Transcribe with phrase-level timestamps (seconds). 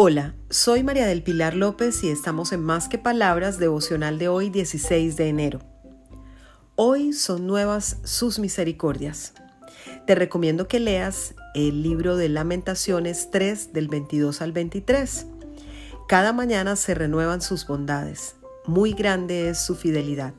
[0.00, 4.48] Hola, soy María del Pilar López y estamos en Más que Palabras devocional de hoy
[4.48, 5.58] 16 de enero.
[6.76, 9.32] Hoy son nuevas sus misericordias.
[10.06, 15.26] Te recomiendo que leas el libro de Lamentaciones 3 del 22 al 23.
[16.06, 18.36] Cada mañana se renuevan sus bondades.
[18.66, 20.32] Muy grande es su fidelidad.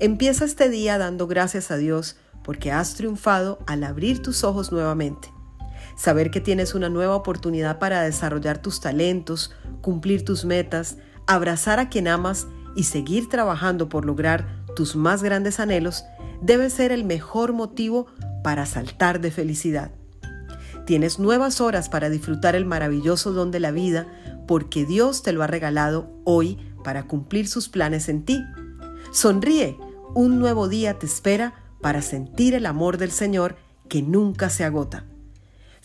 [0.00, 5.28] Empieza este día dando gracias a Dios porque has triunfado al abrir tus ojos nuevamente
[5.98, 9.52] saber que tienes una nueva oportunidad para desarrollar tus talentos,
[9.82, 15.58] cumplir tus metas, abrazar a quien amas y seguir trabajando por lograr tus más grandes
[15.58, 16.04] anhelos,
[16.40, 18.06] debe ser el mejor motivo
[18.44, 19.90] para saltar de felicidad.
[20.86, 24.06] Tienes nuevas horas para disfrutar el maravilloso don de la vida
[24.46, 28.40] porque Dios te lo ha regalado hoy para cumplir sus planes en ti.
[29.10, 29.76] Sonríe,
[30.14, 33.56] un nuevo día te espera para sentir el amor del Señor
[33.88, 35.04] que nunca se agota.